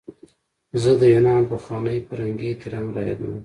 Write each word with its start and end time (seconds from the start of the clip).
زه 0.81 0.91
د 1.01 1.03
یونان 1.13 1.43
پخوانی 1.51 1.97
فرهنګي 2.07 2.45
احترام 2.49 2.87
رایادوم. 2.95 3.35